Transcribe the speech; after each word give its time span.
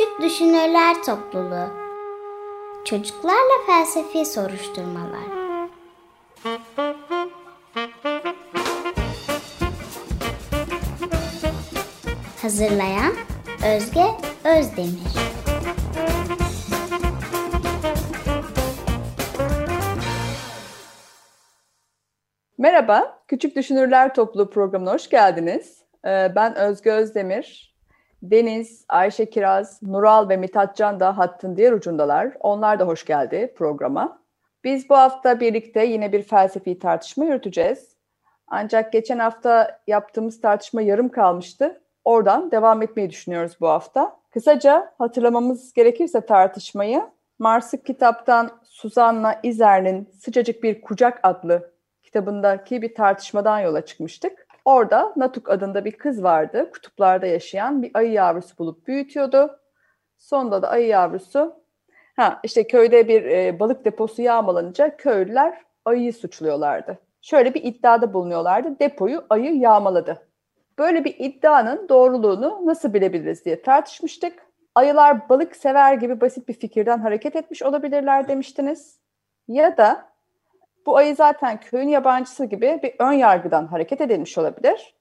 Küçük 0.00 0.20
Düşünürler 0.22 1.02
Topluluğu. 1.02 1.68
Çocuklarla 2.84 3.66
Felsefi 3.66 4.26
Soruşturmalar. 4.26 5.20
Hazırlayan 12.42 13.12
Özge 13.66 14.04
Özdemir. 14.44 14.90
Merhaba, 22.58 23.22
Küçük 23.28 23.56
Düşünürler 23.56 24.14
Topluluğu 24.14 24.50
programına 24.50 24.92
hoş 24.92 25.08
geldiniz. 25.08 25.84
Ee, 26.06 26.32
ben 26.36 26.56
Özge 26.56 26.90
Özdemir, 26.90 27.69
Deniz, 28.22 28.84
Ayşe 28.88 29.30
Kiraz, 29.30 29.82
Nural 29.82 30.28
ve 30.28 30.36
Mithat 30.36 30.76
Can 30.76 31.00
da 31.00 31.18
hattın 31.18 31.56
diğer 31.56 31.72
ucundalar. 31.72 32.32
Onlar 32.40 32.78
da 32.78 32.86
hoş 32.86 33.04
geldi 33.04 33.54
programa. 33.56 34.20
Biz 34.64 34.90
bu 34.90 34.96
hafta 34.96 35.40
birlikte 35.40 35.84
yine 35.84 36.12
bir 36.12 36.22
felsefi 36.22 36.78
tartışma 36.78 37.24
yürüteceğiz. 37.24 37.96
Ancak 38.46 38.92
geçen 38.92 39.18
hafta 39.18 39.80
yaptığımız 39.86 40.40
tartışma 40.40 40.82
yarım 40.82 41.08
kalmıştı. 41.08 41.80
Oradan 42.04 42.50
devam 42.50 42.82
etmeyi 42.82 43.10
düşünüyoruz 43.10 43.56
bu 43.60 43.68
hafta. 43.68 44.20
Kısaca 44.30 44.92
hatırlamamız 44.98 45.72
gerekirse 45.72 46.20
tartışmayı 46.20 47.02
Mars'ı 47.38 47.82
kitaptan 47.82 48.50
Suzanna 48.62 49.40
İzer'in 49.42 50.08
Sıcacık 50.20 50.62
Bir 50.62 50.80
Kucak 50.80 51.20
adlı 51.22 51.72
kitabındaki 52.02 52.82
bir 52.82 52.94
tartışmadan 52.94 53.60
yola 53.60 53.84
çıkmıştık. 53.84 54.46
Orada 54.70 55.12
Natuk 55.16 55.50
adında 55.50 55.84
bir 55.84 55.92
kız 55.92 56.22
vardı. 56.22 56.70
Kutuplarda 56.72 57.26
yaşayan 57.26 57.82
bir 57.82 57.90
ayı 57.94 58.12
yavrusu 58.12 58.58
bulup 58.58 58.86
büyütüyordu. 58.86 59.60
Sonunda 60.18 60.62
da 60.62 60.68
ayı 60.68 60.86
yavrusu 60.86 61.54
ha 62.16 62.40
işte 62.44 62.66
köyde 62.66 63.08
bir 63.08 63.24
e, 63.24 63.60
balık 63.60 63.84
deposu 63.84 64.22
yağmalanınca 64.22 64.96
köylüler 64.96 65.62
ayıyı 65.84 66.12
suçluyorlardı. 66.12 66.98
Şöyle 67.20 67.54
bir 67.54 67.64
iddiada 67.64 68.12
bulunuyorlardı. 68.12 68.78
Depoyu 68.78 69.24
ayı 69.30 69.54
yağmaladı. 69.54 70.26
Böyle 70.78 71.04
bir 71.04 71.14
iddianın 71.18 71.88
doğruluğunu 71.88 72.66
nasıl 72.66 72.94
bilebiliriz 72.94 73.44
diye 73.44 73.62
tartışmıştık. 73.62 74.46
Ayılar 74.74 75.28
balık 75.28 75.56
sever 75.56 75.94
gibi 75.94 76.20
basit 76.20 76.48
bir 76.48 76.54
fikirden 76.54 76.98
hareket 76.98 77.36
etmiş 77.36 77.62
olabilirler 77.62 78.28
demiştiniz. 78.28 79.00
Ya 79.48 79.76
da 79.76 80.09
bu 80.86 80.96
ayı 80.96 81.16
zaten 81.16 81.60
köyün 81.60 81.88
yabancısı 81.88 82.44
gibi 82.44 82.80
bir 82.82 82.94
ön 82.98 83.12
yargıdan 83.12 83.66
hareket 83.66 84.00
edilmiş 84.00 84.38
olabilir. 84.38 84.94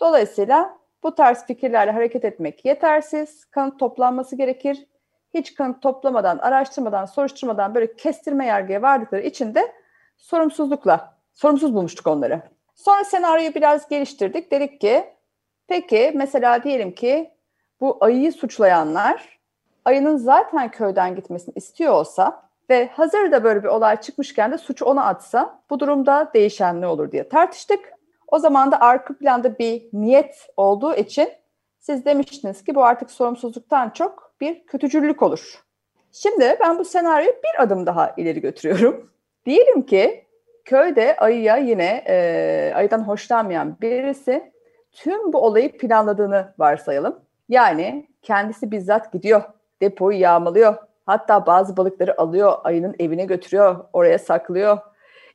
Dolayısıyla 0.00 0.78
bu 1.02 1.14
tarz 1.14 1.46
fikirlerle 1.46 1.90
hareket 1.90 2.24
etmek 2.24 2.64
yetersiz, 2.64 3.44
kanıt 3.44 3.78
toplanması 3.78 4.36
gerekir. 4.36 4.86
Hiç 5.34 5.54
kanıt 5.54 5.82
toplamadan, 5.82 6.38
araştırmadan, 6.38 7.04
soruşturmadan 7.04 7.74
böyle 7.74 7.96
kestirme 7.96 8.46
yargıya 8.46 8.82
vardıkları 8.82 9.22
için 9.22 9.54
de 9.54 9.72
sorumsuzlukla, 10.16 11.18
sorumsuz 11.32 11.74
bulmuştuk 11.74 12.06
onları. 12.06 12.42
Sonra 12.74 13.04
senaryoyu 13.04 13.54
biraz 13.54 13.88
geliştirdik. 13.88 14.52
Dedik 14.52 14.80
ki, 14.80 15.04
peki 15.68 16.12
mesela 16.14 16.62
diyelim 16.62 16.92
ki 16.94 17.30
bu 17.80 17.98
ayıyı 18.00 18.32
suçlayanlar 18.32 19.38
ayının 19.84 20.16
zaten 20.16 20.70
köyden 20.70 21.16
gitmesini 21.16 21.52
istiyor 21.56 21.92
olsa 21.92 22.45
ve 22.70 22.88
hazır 22.92 23.32
da 23.32 23.44
böyle 23.44 23.62
bir 23.62 23.68
olay 23.68 24.00
çıkmışken 24.00 24.52
de 24.52 24.58
suçu 24.58 24.84
ona 24.84 25.04
atsa 25.04 25.62
bu 25.70 25.80
durumda 25.80 26.30
değişen 26.34 26.80
ne 26.80 26.86
olur 26.86 27.12
diye 27.12 27.28
tartıştık. 27.28 27.92
O 28.28 28.38
zaman 28.38 28.72
da 28.72 28.80
arka 28.80 29.18
planda 29.18 29.58
bir 29.58 29.88
niyet 29.92 30.48
olduğu 30.56 30.94
için 30.94 31.28
siz 31.78 32.04
demiştiniz 32.04 32.64
ki 32.64 32.74
bu 32.74 32.84
artık 32.84 33.10
sorumsuzluktan 33.10 33.90
çok 33.90 34.32
bir 34.40 34.66
kötücüllük 34.66 35.22
olur. 35.22 35.62
Şimdi 36.12 36.56
ben 36.60 36.78
bu 36.78 36.84
senaryoyu 36.84 37.32
bir 37.32 37.62
adım 37.62 37.86
daha 37.86 38.14
ileri 38.16 38.40
götürüyorum. 38.40 39.10
Diyelim 39.46 39.82
ki 39.82 40.26
köyde 40.64 41.16
ayıya 41.16 41.56
yine 41.56 42.04
e, 42.06 42.72
ayıdan 42.74 43.08
hoşlanmayan 43.08 43.76
birisi 43.80 44.52
tüm 44.92 45.32
bu 45.32 45.38
olayı 45.38 45.78
planladığını 45.78 46.54
varsayalım. 46.58 47.20
Yani 47.48 48.08
kendisi 48.22 48.70
bizzat 48.70 49.12
gidiyor, 49.12 49.42
depoyu 49.82 50.18
yağmalıyor, 50.18 50.74
Hatta 51.06 51.46
bazı 51.46 51.76
balıkları 51.76 52.20
alıyor, 52.20 52.52
ayının 52.64 52.94
evine 52.98 53.24
götürüyor, 53.24 53.76
oraya 53.92 54.18
saklıyor. 54.18 54.78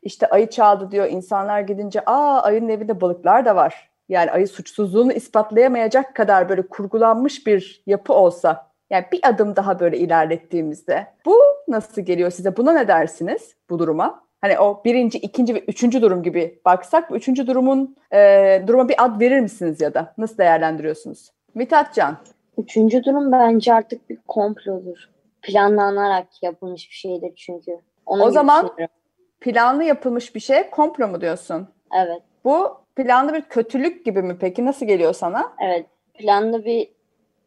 İşte 0.02 0.30
ayı 0.30 0.50
çaldı 0.50 0.92
diyor. 0.92 1.08
İnsanlar 1.10 1.62
gidince 1.62 2.02
aa 2.06 2.42
ayının 2.42 2.70
evinde 2.70 3.02
balıklar 3.02 3.46
da 3.46 3.56
var. 3.56 3.92
Yani 4.10 4.32
ayı 4.32 4.48
suçsuzluğunu 4.48 5.14
ispatlayamayacak 5.14 6.16
kadar 6.16 6.50
böyle 6.50 6.68
kurgulanmış 6.68 7.48
bir 7.48 7.84
yapı 7.86 8.14
olsa 8.14 8.72
yani 8.90 9.06
bir 9.12 9.20
adım 9.24 9.56
daha 9.56 9.80
böyle 9.80 9.98
ilerlettiğimizde 9.98 11.08
bu 11.26 11.38
nasıl 11.68 12.02
geliyor 12.02 12.32
size? 12.32 12.58
Buna 12.58 12.74
ne 12.74 12.88
dersiniz 12.88 13.56
bu 13.70 13.80
duruma? 13.80 14.24
Hani 14.42 14.60
o 14.60 14.82
birinci, 14.86 15.18
ikinci 15.18 15.56
ve 15.56 15.60
üçüncü 15.60 16.02
durum 16.02 16.24
gibi 16.24 16.62
baksak 16.66 17.12
üçüncü 17.12 17.48
durumun 17.48 17.96
e, 18.14 18.64
duruma 18.68 18.90
bir 18.90 19.06
ad 19.06 19.22
verir 19.22 19.40
misiniz 19.40 19.82
ya 19.82 19.94
da 19.94 20.14
nasıl 20.18 20.38
değerlendiriyorsunuz? 20.38 21.32
Mithat 21.54 21.94
Can. 21.94 22.18
Üçüncü 22.58 23.04
durum 23.04 23.32
bence 23.32 23.74
artık 23.74 24.10
bir 24.10 24.18
komplodur 24.28 25.10
planlanarak 25.42 26.44
yapılmış 26.44 26.90
bir 26.90 26.96
şeydir 26.96 27.34
çünkü. 27.36 27.80
Onu 28.06 28.24
o 28.24 28.32
zaman 28.32 28.76
planlı 29.40 29.84
yapılmış 29.84 30.36
bir 30.36 30.40
şey 30.40 30.70
komplo 30.70 31.08
mu 31.08 31.22
diyorsun? 31.22 31.68
Evet. 31.96 32.22
Bu 32.44 32.78
planlı 32.96 33.34
bir 33.34 33.42
kötülük 33.42 34.06
gibi 34.06 34.22
mi 34.22 34.38
peki? 34.40 34.66
Nasıl 34.66 34.86
geliyor 34.86 35.14
sana? 35.14 35.54
Evet. 35.60 35.86
Planlı 36.14 36.66
bir 36.66 36.92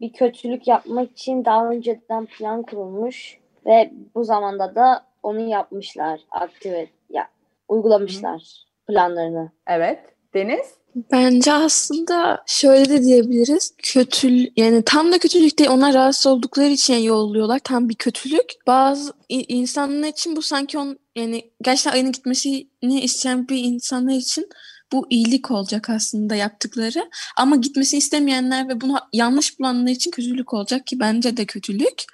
bir 0.00 0.12
kötülük 0.12 0.68
yapmak 0.68 1.10
için 1.10 1.44
daha 1.44 1.70
önceden 1.70 2.26
plan 2.26 2.62
kurulmuş 2.62 3.38
ve 3.66 3.90
bu 4.14 4.24
zamanda 4.24 4.74
da 4.74 5.06
onu 5.22 5.40
yapmışlar, 5.40 6.20
aktive 6.30 6.86
ya 7.10 7.28
uygulamışlar 7.68 8.40
Hı. 8.40 8.92
planlarını. 8.92 9.50
Evet. 9.66 10.13
Deniz? 10.34 10.66
Bence 11.12 11.52
aslında 11.52 12.42
şöyle 12.46 12.88
de 12.88 13.02
diyebiliriz. 13.02 13.74
Kötül 13.78 14.46
yani 14.56 14.82
tam 14.84 15.12
da 15.12 15.18
kötülük 15.18 15.58
değil. 15.58 15.70
Onlar 15.70 15.94
rahatsız 15.94 16.26
oldukları 16.26 16.70
için 16.70 16.94
yolluyorlar. 16.94 17.58
Tam 17.58 17.88
bir 17.88 17.94
kötülük. 17.94 18.52
Bazı 18.66 19.12
insanlar 19.28 20.08
için 20.08 20.36
bu 20.36 20.42
sanki 20.42 20.78
on 20.78 20.98
yani 21.16 21.50
gerçekten 21.62 21.92
ayının 21.92 22.12
gitmesini 22.12 23.00
isteyen 23.00 23.48
bir 23.48 23.58
insanlar 23.58 24.14
için 24.14 24.48
bu 24.92 25.06
iyilik 25.10 25.50
olacak 25.50 25.90
aslında 25.90 26.34
yaptıkları. 26.34 27.10
Ama 27.36 27.56
gitmesini 27.56 27.98
istemeyenler 27.98 28.68
ve 28.68 28.80
bunu 28.80 28.98
yanlış 29.12 29.58
bulanlar 29.58 29.90
için 29.90 30.10
kötülük 30.10 30.54
olacak 30.54 30.86
ki 30.86 31.00
bence 31.00 31.36
de 31.36 31.44
kötülük. 31.44 32.04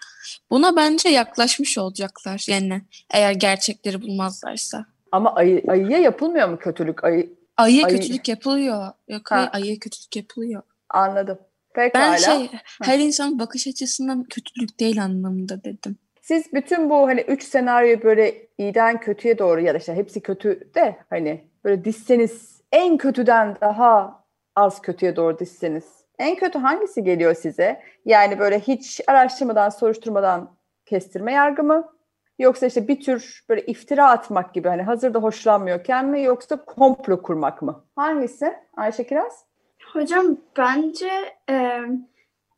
Buna 0.50 0.76
bence 0.76 1.08
yaklaşmış 1.08 1.78
olacaklar 1.78 2.44
yani 2.48 2.82
eğer 3.10 3.32
gerçekleri 3.32 4.02
bulmazlarsa. 4.02 4.86
Ama 5.12 5.34
ayı, 5.34 5.62
ayıya 5.68 5.98
yapılmıyor 5.98 6.48
mu 6.48 6.58
kötülük? 6.58 7.04
Ayı, 7.04 7.39
Ayıya 7.60 7.86
Ayı... 7.86 7.96
kötülük 7.96 8.28
yapılıyor. 8.28 8.92
Yok 9.08 9.22
hayır, 9.30 9.48
ayıya 9.52 9.78
kötülük 9.78 10.16
yapılıyor. 10.16 10.62
Anladım. 10.88 11.38
Pekala. 11.74 12.12
Ben 12.12 12.16
şey 12.16 12.50
her 12.82 12.98
insanın 12.98 13.38
bakış 13.38 13.66
açısından 13.66 14.24
kötülük 14.24 14.80
değil 14.80 15.02
anlamında 15.02 15.64
dedim. 15.64 15.98
Siz 16.20 16.52
bütün 16.52 16.90
bu 16.90 17.06
hani 17.06 17.20
üç 17.20 17.42
senaryo 17.42 18.02
böyle 18.02 18.46
iyiden 18.58 19.00
kötüye 19.00 19.38
doğru 19.38 19.60
ya 19.60 19.74
da 19.74 19.78
işte 19.78 19.94
hepsi 19.94 20.20
kötü 20.20 20.74
de 20.74 20.96
hani 21.10 21.44
böyle 21.64 21.84
dizseniz 21.84 22.60
en 22.72 22.96
kötüden 22.96 23.56
daha 23.60 24.24
az 24.56 24.82
kötüye 24.82 25.16
doğru 25.16 25.38
dizseniz 25.38 25.84
en 26.18 26.36
kötü 26.36 26.58
hangisi 26.58 27.04
geliyor 27.04 27.34
size? 27.34 27.82
Yani 28.04 28.38
böyle 28.38 28.60
hiç 28.60 29.00
araştırmadan, 29.06 29.68
soruşturmadan 29.68 30.56
kestirme 30.86 31.32
yargı 31.32 31.62
mı? 31.62 31.92
Yoksa 32.40 32.66
işte 32.66 32.88
bir 32.88 33.00
tür 33.00 33.44
böyle 33.48 33.66
iftira 33.66 34.10
atmak 34.10 34.54
gibi 34.54 34.68
hani 34.68 34.82
hazırda 34.82 35.18
hoşlanmıyorken 35.18 36.06
mi 36.06 36.22
yoksa 36.22 36.64
komplo 36.64 37.22
kurmak 37.22 37.62
mı? 37.62 37.84
Hangisi 37.96 38.54
Ayşe 38.76 39.06
Kiraz? 39.06 39.44
Hocam 39.92 40.36
bence 40.58 41.10
e, 41.50 41.80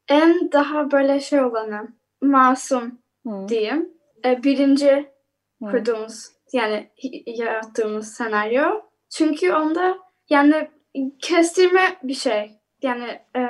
en 0.08 0.52
daha 0.52 0.90
böyle 0.90 1.20
şey 1.20 1.40
olanı 1.40 1.88
masum 2.20 2.98
hmm. 3.22 3.48
diyeyim. 3.48 3.90
E, 4.24 4.42
birinci 4.42 5.12
hmm. 5.58 5.70
kurduğumuz 5.70 6.28
yani 6.52 6.90
yarattığımız 7.26 8.14
senaryo. 8.14 8.80
Çünkü 9.10 9.52
onda 9.52 9.98
yani 10.30 10.70
kestirme 11.18 11.96
bir 12.02 12.14
şey. 12.14 12.60
Yani 12.82 13.20
e, 13.36 13.40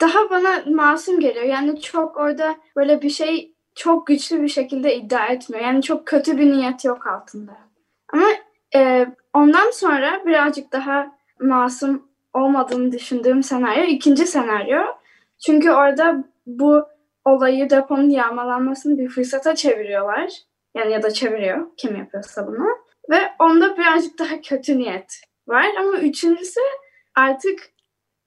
daha 0.00 0.30
bana 0.30 0.62
masum 0.66 1.20
geliyor. 1.20 1.44
Yani 1.44 1.80
çok 1.80 2.16
orada 2.16 2.56
böyle 2.76 3.02
bir 3.02 3.10
şey 3.10 3.55
çok 3.76 4.06
güçlü 4.06 4.42
bir 4.42 4.48
şekilde 4.48 4.96
iddia 4.96 5.26
etmiyor. 5.26 5.64
Yani 5.64 5.82
çok 5.82 6.06
kötü 6.06 6.38
bir 6.38 6.52
niyet 6.52 6.84
yok 6.84 7.06
altında. 7.06 7.52
Ama 8.12 8.26
e, 8.74 9.06
ondan 9.34 9.70
sonra 9.70 10.26
birazcık 10.26 10.72
daha 10.72 11.12
masum 11.40 12.08
olmadığını 12.34 12.92
düşündüğüm 12.92 13.42
senaryo 13.42 13.82
ikinci 13.84 14.26
senaryo. 14.26 14.82
Çünkü 15.46 15.70
orada 15.70 16.24
bu 16.46 16.84
olayı 17.24 17.70
deponun 17.70 18.10
yağmalanmasını 18.10 18.98
bir 18.98 19.08
fırsata 19.08 19.54
çeviriyorlar. 19.54 20.32
Yani 20.74 20.92
ya 20.92 21.02
da 21.02 21.10
çeviriyor 21.10 21.66
kim 21.76 21.96
yapıyorsa 21.96 22.46
bunu. 22.46 22.66
Ve 23.10 23.18
onda 23.38 23.78
birazcık 23.78 24.18
daha 24.18 24.40
kötü 24.40 24.78
niyet 24.78 25.20
var. 25.48 25.66
Ama 25.78 25.98
üçüncüsü 25.98 26.60
artık 27.14 27.60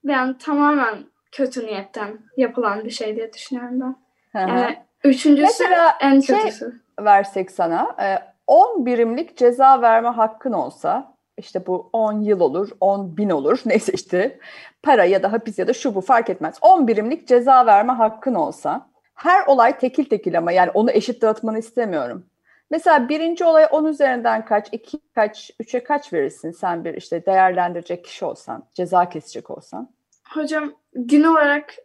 yani 0.04 0.38
tamamen 0.38 0.98
kötü 1.32 1.66
niyetten 1.66 2.20
yapılan 2.38 2.86
bir 2.86 2.90
şey 2.90 3.16
diye 3.16 3.34
düşünüyorum 3.34 3.80
ben. 3.82 3.96
Yani 4.40 4.89
üçüncüsü 5.04 5.64
Mesela 5.64 5.98
en 6.02 6.20
şey- 6.20 6.36
kötüsü. 6.38 6.82
versek 7.00 7.52
sana 7.52 7.96
e, 8.02 8.18
10 8.48 8.86
birimlik 8.86 9.38
ceza 9.38 9.82
verme 9.82 10.10
hakkın 10.10 10.54
olsa 10.54 11.14
işte 11.38 11.66
bu 11.68 11.90
10 11.94 12.22
yıl 12.22 12.40
olur, 12.40 12.70
10 12.82 13.18
bin 13.18 13.30
olur 13.30 13.60
neyse 13.66 13.92
işte 13.94 14.40
para 14.84 15.06
ya 15.06 15.24
da 15.24 15.32
hapis 15.34 15.60
ya 15.60 15.68
da 15.68 15.74
şu 15.74 15.96
bu 15.96 16.02
fark 16.02 16.30
etmez. 16.30 16.56
10 16.62 16.88
birimlik 16.88 17.28
ceza 17.28 17.66
verme 17.66 17.94
hakkın 17.94 18.36
olsa 18.36 18.90
her 19.16 19.46
olay 19.48 19.78
tekil 19.78 20.06
tekil 20.06 20.38
ama 20.38 20.52
yani 20.52 20.72
onu 20.74 20.92
eşit 20.92 21.22
dağıtmanı 21.22 21.60
istemiyorum. 21.60 22.26
Mesela 22.72 23.10
birinci 23.10 23.46
olay 23.46 23.68
10 23.72 23.86
üzerinden 23.86 24.46
kaç, 24.46 24.68
iki 24.72 25.00
kaç, 25.16 25.52
üçe 25.60 25.84
kaç 25.84 26.14
verirsin 26.14 26.52
sen 26.52 26.86
bir 26.86 26.94
işte 26.94 27.26
değerlendirecek 27.26 28.06
kişi 28.06 28.26
olsan, 28.26 28.64
ceza 28.74 29.10
kesecek 29.10 29.50
olsan. 29.50 29.90
Hocam 30.34 30.74
gün 30.96 31.24
olarak 31.24 31.76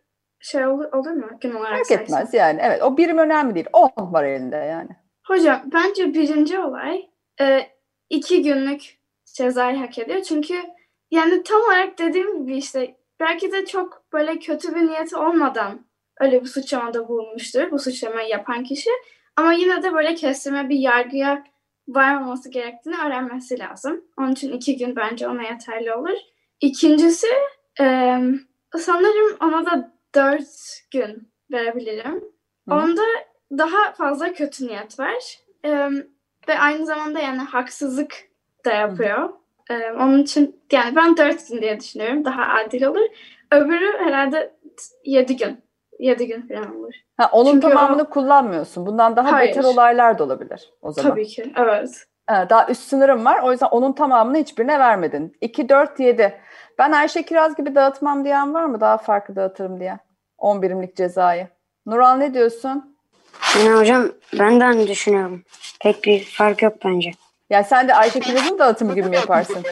şey 0.45 0.67
olur, 0.67 0.93
olur 0.93 1.11
mu? 1.11 1.27
Gün 1.41 1.55
olarak 1.55 1.77
Fark 1.77 1.87
saysam. 1.87 2.03
etmez 2.05 2.35
yani 2.35 2.61
evet 2.63 2.83
o 2.83 2.97
birim 2.97 3.19
önemli 3.19 3.55
değil. 3.55 3.67
10 3.73 4.13
var 4.13 4.25
elinde 4.25 4.57
yani. 4.57 4.89
Hocam 5.27 5.63
bence 5.73 6.15
birinci 6.15 6.59
olay 6.59 7.09
e, 7.41 7.67
iki 8.11 8.43
günlük 8.43 8.99
cezayı 9.25 9.77
hak 9.77 9.99
ediyor. 9.99 10.23
Çünkü 10.23 10.55
yani 11.11 11.43
tam 11.43 11.61
olarak 11.61 11.99
dediğim 11.99 12.47
gibi 12.47 12.57
işte 12.57 12.97
belki 13.21 13.53
de 13.53 13.67
çok 13.67 14.05
böyle 14.13 14.39
kötü 14.39 14.75
bir 14.75 14.87
niyeti 14.87 15.17
olmadan 15.17 15.87
öyle 16.21 16.41
bir 16.41 16.47
suçlamada 16.47 17.09
bulunmuştur 17.09 17.71
bu 17.71 17.79
suçlamayı 17.79 18.29
yapan 18.29 18.65
kişi. 18.65 18.91
Ama 19.37 19.53
yine 19.53 19.83
de 19.83 19.93
böyle 19.93 20.15
kestirme 20.15 20.69
bir 20.69 20.79
yargıya 20.79 21.45
varmaması 21.89 22.51
gerektiğini 22.51 22.97
öğrenmesi 23.07 23.59
lazım. 23.59 24.05
Onun 24.19 24.33
için 24.33 24.53
iki 24.53 24.77
gün 24.77 24.97
bence 24.97 25.29
ona 25.29 25.43
yeterli 25.43 25.95
olur. 25.95 26.19
İkincisi 26.61 27.27
e, 27.81 28.17
sanırım 28.79 29.37
ona 29.41 29.67
da 29.67 29.94
dört 30.15 30.81
gün 30.93 31.29
verebilirim. 31.53 32.25
Hı. 32.69 32.75
Onda 32.75 33.03
daha 33.59 33.93
fazla 33.93 34.33
kötü 34.33 34.67
niyet 34.67 34.99
var. 34.99 35.39
Ee, 35.65 35.89
ve 36.49 36.59
aynı 36.59 36.87
zamanda 36.87 37.21
yani 37.21 37.39
haksızlık 37.39 38.15
da 38.65 38.73
yapıyor. 38.73 39.29
Ee, 39.71 39.93
onun 39.93 40.23
için 40.23 40.61
yani 40.73 40.97
ben 40.97 41.17
dört 41.17 41.49
gün 41.49 41.63
diye 41.63 41.81
düşünüyorum. 41.81 42.25
Daha 42.25 42.43
adil 42.55 42.83
olur. 42.83 43.07
Öbürü 43.53 43.99
herhalde 43.99 44.55
yedi 45.05 45.37
gün. 45.37 45.65
Yedi 45.99 46.27
gün 46.27 46.43
falan 46.49 46.77
olur. 46.77 46.95
Ha, 47.17 47.31
onun 47.33 47.53
Çünkü 47.53 47.67
o- 47.67 47.71
tamamını 47.71 48.11
kullanmıyorsun. 48.11 48.87
Bundan 48.87 49.17
daha 49.17 49.33
Hayır. 49.33 49.49
beter 49.49 49.65
olaylar 49.65 50.19
da 50.19 50.25
olabilir 50.25 50.71
o 50.83 50.93
zaman. 50.93 51.11
Tabii 51.11 51.27
ki. 51.27 51.53
Evet. 51.57 52.07
Ha, 52.27 52.51
daha 52.51 52.69
üst 52.69 52.83
sınırım 52.89 53.25
var. 53.25 53.41
O 53.43 53.53
yüzden 53.53 53.67
onun 53.67 53.93
tamamını 53.93 54.37
hiçbirine 54.39 54.79
vermedin. 54.79 55.37
2, 55.41 55.69
4, 55.69 56.01
7. 56.01 56.41
Ben 56.79 56.93
Ayşe 56.93 57.23
Kiraz 57.23 57.57
gibi 57.57 57.75
dağıtmam 57.75 58.25
diyen 58.25 58.55
var 58.55 58.65
mı? 58.65 58.81
Daha 58.81 58.99
farklı 58.99 59.37
dağıtırım 59.37 59.81
diye. 59.81 59.99
10 60.39 60.63
birimlik 60.63 60.97
cezayı. 60.97 61.49
Nural 61.87 62.17
ne 62.17 62.35
diyorsun? 62.35 62.97
Yani 63.65 63.81
hocam 63.81 64.09
ben 64.39 64.61
de 64.61 64.65
aynı 64.65 64.87
düşünüyorum. 64.87 65.43
Pek 65.81 66.05
bir 66.05 66.25
fark 66.25 66.63
yok 66.63 66.75
bence. 66.85 67.11
Yani 67.51 67.65
sen 67.65 67.89
de 67.89 67.95
Ayşe 67.95 68.21
Kiraz'ın 68.21 68.59
dağıtımı 68.59 68.95
gibi 68.95 69.09
mi 69.09 69.17
yaparsın? 69.17 69.63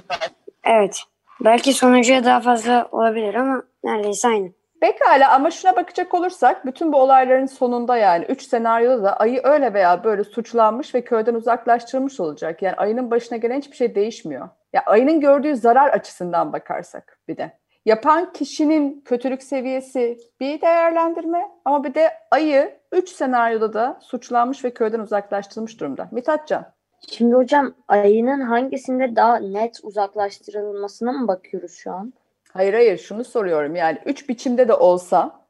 Evet. 0.64 1.02
Belki 1.40 1.72
sonucuya 1.72 2.25
daha 2.25 2.40
fazla 2.40 2.88
olabilir 2.93 3.34
ama 3.34 3.62
neredeyse 3.84 4.28
aynı. 4.28 4.48
Pekala 4.82 5.32
ama 5.32 5.50
şuna 5.50 5.76
bakacak 5.76 6.14
olursak 6.14 6.67
bütün 6.67 6.93
bu 6.93 6.96
olayların 6.96 7.46
sonunda 7.46 7.96
yani 7.96 8.25
3 8.25 8.43
senaryoda 8.43 9.02
da 9.02 9.17
ayı 9.17 9.40
öyle 9.44 9.75
veya 9.75 10.05
böyle 10.05 10.25
suçlanmış 10.25 10.94
ve 10.94 11.05
köyden 11.05 11.34
uzaklaştırılmış 11.34 12.20
olacak. 12.20 12.62
Yani 12.62 12.76
ayının 12.76 13.11
başına 13.11 13.38
gelen 13.38 13.58
hiçbir 13.58 13.76
şey 13.76 13.94
değişmiyor. 13.94 14.49
Ya 14.73 14.82
ayının 14.87 15.20
gördüğü 15.20 15.56
zarar 15.56 15.90
açısından 15.90 16.52
bakarsak 16.52 17.19
bir 17.29 17.37
de. 17.37 17.58
Yapan 17.84 18.32
kişinin 18.32 19.00
kötülük 19.05 19.43
seviyesi 19.43 20.19
bir 20.40 20.61
değerlendirme 20.61 21.43
ama 21.64 21.84
bir 21.84 21.94
de 21.94 22.11
ayı 22.31 22.79
3 22.93 23.08
senaryoda 23.08 23.73
da 23.73 23.99
suçlanmış 24.00 24.64
ve 24.64 24.75
köyden 24.75 25.00
uzaklaştırılmış 25.00 25.81
durumda. 25.81 26.08
Mithatcan. 26.11 26.64
Şimdi 27.08 27.34
hocam 27.34 27.75
ayının 27.88 28.40
hangisinde 28.40 29.17
daha 29.17 29.37
net 29.37 29.81
uzaklaştırılmasına 29.82 31.12
mı 31.12 31.29
bakıyoruz 31.29 31.73
şu 31.73 31.93
an? 31.93 32.12
Hayır 32.52 32.75
hayır 32.75 32.99
şunu 32.99 33.25
soruyorum 33.25 33.76
yani 33.76 33.99
üç 34.06 34.28
biçimde 34.28 34.69
de 34.69 34.75
olsa 34.75 35.43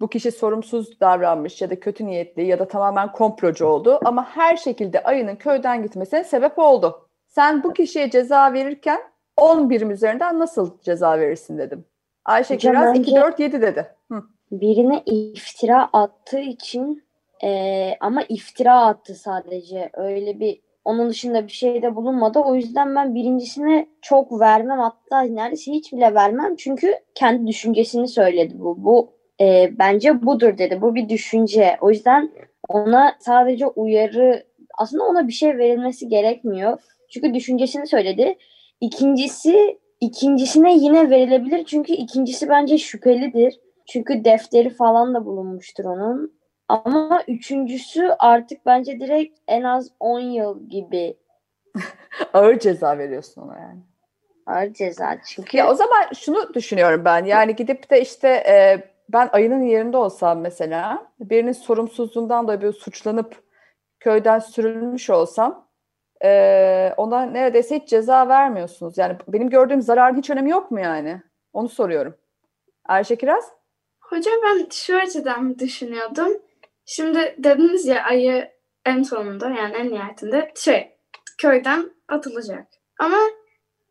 bu 0.00 0.08
kişi 0.08 0.32
sorumsuz 0.32 1.00
davranmış 1.00 1.62
ya 1.62 1.70
da 1.70 1.80
kötü 1.80 2.06
niyetli 2.06 2.46
ya 2.46 2.58
da 2.58 2.68
tamamen 2.68 3.12
komplocu 3.12 3.66
oldu 3.66 4.00
ama 4.04 4.24
her 4.36 4.56
şekilde 4.56 5.02
ayının 5.02 5.36
köyden 5.36 5.82
gitmesine 5.82 6.24
sebep 6.24 6.58
oldu. 6.58 7.06
Sen 7.28 7.62
bu 7.62 7.72
kişiye 7.72 8.10
ceza 8.10 8.52
verirken 8.52 9.00
10 9.36 9.70
birim 9.70 9.90
üzerinden 9.90 10.38
nasıl 10.38 10.78
ceza 10.80 11.18
verirsin 11.18 11.58
dedim. 11.58 11.84
Ayşe 12.24 12.54
Hocam 12.54 12.72
Kiraz 12.72 12.88
bence- 12.94 13.10
2, 13.10 13.20
4, 13.20 13.40
7 13.40 13.62
dedi. 13.62 13.86
Hı. 14.12 14.22
Birine 14.52 15.02
iftira 15.06 15.88
attığı 15.92 16.40
için 16.40 17.04
eee, 17.42 17.96
ama 18.00 18.22
iftira 18.28 18.86
attı 18.86 19.14
sadece. 19.14 19.90
Öyle 19.94 20.40
bir 20.40 20.60
onun 20.84 21.10
dışında 21.10 21.46
bir 21.46 21.52
şey 21.52 21.82
de 21.82 21.96
bulunmadı. 21.96 22.38
O 22.38 22.54
yüzden 22.54 22.94
ben 22.94 23.14
birincisine 23.14 23.86
çok 24.02 24.40
vermem. 24.40 24.78
Hatta 24.78 25.20
neredeyse 25.20 25.72
hiç 25.72 25.92
bile 25.92 26.14
vermem. 26.14 26.56
Çünkü 26.56 26.94
kendi 27.14 27.46
düşüncesini 27.46 28.08
söyledi 28.08 28.54
bu. 28.58 28.84
Bu 28.84 29.12
eee, 29.40 29.72
bence 29.78 30.22
budur 30.22 30.58
dedi. 30.58 30.82
Bu 30.82 30.94
bir 30.94 31.08
düşünce. 31.08 31.76
O 31.80 31.90
yüzden 31.90 32.30
ona 32.68 33.12
sadece 33.20 33.66
uyarı 33.66 34.44
aslında 34.78 35.04
ona 35.04 35.28
bir 35.28 35.32
şey 35.32 35.58
verilmesi 35.58 36.08
gerekmiyor. 36.08 36.78
Çünkü 37.10 37.34
düşüncesini 37.34 37.86
söyledi. 37.86 38.36
İkincisi 38.80 39.78
ikincisine 40.00 40.74
yine 40.74 41.10
verilebilir. 41.10 41.64
Çünkü 41.64 41.92
ikincisi 41.92 42.48
bence 42.48 42.78
şüphelidir. 42.78 43.60
Çünkü 43.86 44.24
defteri 44.24 44.70
falan 44.70 45.14
da 45.14 45.24
bulunmuştur 45.26 45.84
onun. 45.84 46.39
Ama 46.70 47.22
üçüncüsü 47.28 48.14
artık 48.18 48.66
bence 48.66 49.00
direkt 49.00 49.38
en 49.48 49.62
az 49.62 49.90
10 50.00 50.20
yıl 50.20 50.68
gibi 50.68 51.16
Ağır 52.32 52.58
ceza 52.58 52.98
veriyorsun 52.98 53.42
ona 53.42 53.58
yani. 53.58 53.80
ağır 54.46 54.72
ceza. 54.72 55.18
Çünkü 55.26 55.56
Ya 55.56 55.70
o 55.70 55.74
zaman 55.74 56.12
şunu 56.18 56.54
düşünüyorum 56.54 57.04
ben. 57.04 57.24
Yani 57.24 57.56
gidip 57.56 57.90
de 57.90 58.00
işte 58.00 58.28
e, 58.28 58.84
ben 59.08 59.28
ayının 59.32 59.62
yerinde 59.62 59.96
olsam 59.96 60.40
mesela 60.40 61.06
birinin 61.20 61.52
sorumsuzluğundan 61.52 62.44
dolayı 62.44 62.60
böyle 62.62 62.72
suçlanıp 62.72 63.42
köyden 64.00 64.38
sürülmüş 64.38 65.10
olsam 65.10 65.68
e, 66.24 66.94
ona 66.96 67.22
neredeyse 67.22 67.76
hiç 67.76 67.88
ceza 67.88 68.28
vermiyorsunuz. 68.28 68.98
Yani 68.98 69.16
benim 69.28 69.50
gördüğüm 69.50 69.82
zararın 69.82 70.16
hiç 70.16 70.30
önemi 70.30 70.50
yok 70.50 70.70
mu 70.70 70.80
yani? 70.80 71.22
Onu 71.52 71.68
soruyorum. 71.68 72.14
Ayşe 72.84 73.16
Kiraz? 73.16 73.52
Hocam 74.00 74.34
ben 74.44 74.66
şu 74.72 74.96
açıdan 74.96 75.58
düşünüyordum. 75.58 76.32
Şimdi 76.92 77.34
dediniz 77.38 77.86
ya 77.86 78.04
ayı 78.04 78.50
en 78.84 79.02
sonunda 79.02 79.50
yani 79.50 79.76
en 79.76 79.90
nihayetinde 79.90 80.52
şey 80.56 80.90
köyden 81.38 81.90
atılacak. 82.08 82.66
Ama 82.98 83.16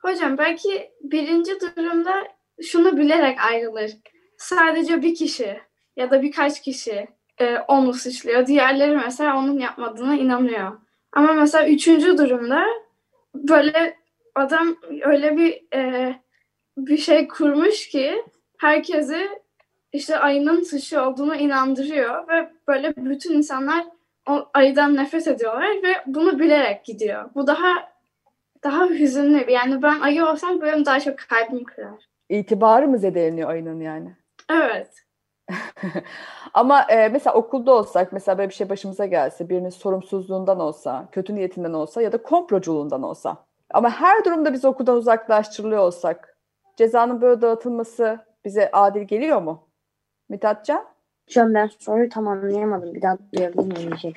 hocam 0.01 0.38
belki 0.38 0.91
birinci 1.01 1.51
durumda 1.62 2.27
şunu 2.62 2.98
bilerek 2.98 3.39
ayrılır. 3.46 3.91
Sadece 4.38 5.01
bir 5.01 5.15
kişi 5.15 5.60
ya 5.96 6.12
da 6.12 6.22
birkaç 6.22 6.62
kişi 6.62 7.08
e, 7.41 7.58
onu 7.68 7.94
suçluyor. 7.94 8.48
Diğerleri 8.48 8.96
mesela 8.96 9.38
onun 9.38 9.60
yapmadığına 9.60 10.15
inanıyor. 10.15 10.79
Ama 11.13 11.34
mesela 11.34 11.68
üçüncü 11.68 12.18
durumda 12.18 12.65
böyle 13.34 13.98
adam 14.36 14.75
öyle 15.01 15.38
bir 15.38 15.75
e, 15.77 16.15
bir 16.77 16.98
şey 16.98 17.27
kurmuş 17.27 17.89
ki 17.89 18.25
herkesi 18.58 19.29
işte 19.93 20.17
ayının 20.17 20.63
suçu 20.63 21.01
olduğunu 21.01 21.36
inandırıyor 21.36 22.27
ve 22.27 22.50
böyle 22.67 22.96
bütün 22.96 23.34
insanlar 23.34 23.86
o 24.29 24.50
ayıdan 24.53 24.96
nefret 24.96 25.27
ediyorlar 25.27 25.69
ve 25.84 25.93
bunu 26.05 26.39
bilerek 26.39 26.86
gidiyor. 26.86 27.29
Bu 27.36 27.48
daha 27.48 27.89
daha 28.63 28.89
hüzünlü. 28.89 29.51
Yani 29.51 29.81
ben 29.81 30.00
ayı 30.00 30.25
olsam 30.25 30.62
benim 30.62 30.86
daha 30.86 31.00
çok 31.00 31.15
kalbim 31.29 31.63
kırar. 31.63 32.10
İtibarı 32.29 32.88
mı 32.88 32.98
zedeleniyor 32.98 33.50
ayının 33.50 33.81
yani? 33.81 34.15
Evet. 34.51 35.05
Ama 36.53 36.81
e, 36.81 37.10
mesela 37.10 37.34
okulda 37.34 37.72
olsak, 37.72 38.13
mesela 38.13 38.38
böyle 38.38 38.50
bir 38.50 38.53
şey 38.53 38.69
başımıza 38.69 39.05
gelse, 39.05 39.50
birinin 39.50 39.69
sorumsuzluğundan 39.69 40.60
olsa, 40.60 41.08
kötü 41.12 41.36
niyetinden 41.36 41.74
olsa 41.74 42.01
ya 42.01 42.12
da 42.12 42.24
komploculuğundan 42.24 43.03
olsa. 43.03 43.38
Ama 43.74 43.89
her 43.89 44.25
durumda 44.25 44.53
biz 44.53 44.65
okuldan 44.65 44.96
uzaklaştırılıyor 44.96 45.81
olsak, 45.81 46.38
cezanın 46.75 47.22
böyle 47.22 47.41
dağıtılması 47.41 48.19
bize 48.46 48.72
adil 48.72 49.01
geliyor 49.01 49.41
mu? 49.41 49.68
Mithatcan? 50.29 50.86
hocam 51.29 51.53
ben 51.53 51.69
soruyu 51.79 52.09
tam 52.09 52.27
anlayamadım. 52.27 52.93
Bir 52.93 53.01
daha 53.01 53.17
duyabilir 53.33 53.63
miyim 53.63 53.89
diyecek. 53.89 54.15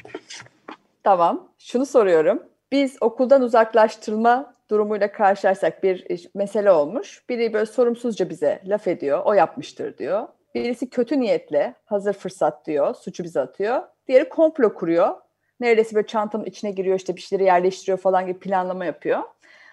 Tamam. 1.05 1.49
Şunu 1.59 1.87
soruyorum. 1.87 2.43
Biz 2.73 2.97
okuldan 3.01 3.43
uzaklaştırılma 3.43 4.55
durumuyla 4.71 5.13
karşılaşsak 5.13 5.83
bir 5.83 6.29
mesele 6.35 6.71
olmuş. 6.71 7.29
Biri 7.29 7.53
böyle 7.53 7.67
sorumsuzca 7.67 8.31
bize 8.31 8.63
laf 8.65 8.89
ediyor. 8.89 9.23
O 9.25 9.33
yapmıştır 9.33 9.99
diyor. 9.99 10.29
Birisi 10.55 10.91
kötü 10.91 11.21
niyetle 11.21 11.75
hazır 11.85 12.13
fırsat 12.13 12.67
diyor. 12.67 12.95
Suçu 12.95 13.25
bize 13.25 13.41
atıyor. 13.41 13.83
Diğeri 14.09 14.29
komplo 14.29 14.75
kuruyor. 14.75 15.15
Neredeyse 15.61 15.95
böyle 15.95 16.07
çantanın 16.07 16.45
içine 16.45 16.71
giriyor 16.71 16.99
işte 16.99 17.17
bir 17.17 17.21
şeyleri 17.21 17.47
yerleştiriyor 17.47 17.99
falan 17.99 18.27
gibi 18.27 18.39
planlama 18.39 18.85
yapıyor. 18.85 19.21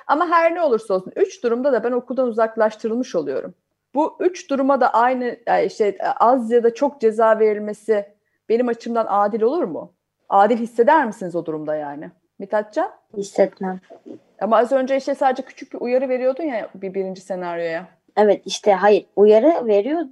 Ama 0.08 0.30
her 0.30 0.56
ne 0.56 0.62
olursa 0.62 0.94
olsun 0.94 1.14
üç 1.16 1.44
durumda 1.44 1.74
da 1.74 1.84
ben 1.84 1.92
okuldan 1.92 2.28
uzaklaştırılmış 2.28 3.16
oluyorum. 3.16 3.54
Bu 3.96 4.18
üç 4.20 4.50
duruma 4.50 4.82
da 4.82 4.94
aynı 4.94 5.38
yani 5.48 5.66
işte 5.66 5.98
az 6.20 6.52
ya 6.52 6.64
da 6.64 6.74
çok 6.74 7.02
ceza 7.02 7.40
verilmesi 7.40 8.06
benim 8.50 8.68
açımdan 8.68 9.06
adil 9.10 9.42
olur 9.42 9.64
mu? 9.64 9.94
Adil 10.30 10.58
hisseder 10.58 11.06
misiniz 11.06 11.36
o 11.36 11.46
durumda 11.46 11.76
yani? 11.76 12.12
Mithatcan? 12.40 12.92
Hissetmem. 13.18 13.80
Ama 14.42 14.58
az 14.58 14.72
önce 14.72 14.98
işte 14.98 15.16
sadece 15.16 15.44
küçük 15.44 15.74
bir 15.74 15.80
uyarı 15.82 16.10
veriyordun 16.10 16.44
ya 16.44 16.70
bir 16.76 16.94
birinci 16.94 17.22
senaryoya. 17.22 17.88
Evet 18.18 18.42
işte 18.46 18.74
hayır 18.74 19.06
uyarı 19.16 19.68
veriyordum 19.68 20.12